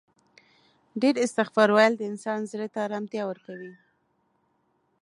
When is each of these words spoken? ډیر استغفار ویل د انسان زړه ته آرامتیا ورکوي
ډیر 1.01 1.15
استغفار 1.25 1.69
ویل 1.73 1.93
د 1.97 2.01
انسان 2.11 2.39
زړه 2.51 2.67
ته 2.73 2.77
آرامتیا 2.87 3.23
ورکوي 3.27 3.73